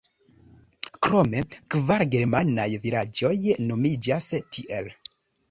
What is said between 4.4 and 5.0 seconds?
tiel.